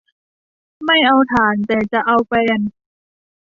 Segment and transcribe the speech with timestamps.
[0.85, 2.59] ไม่เอาถ่าน แต่จะเอาแฟน